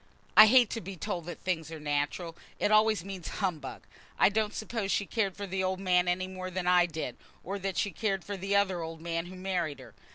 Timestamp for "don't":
4.29-4.55